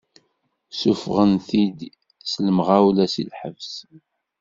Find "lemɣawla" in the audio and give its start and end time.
2.45-3.05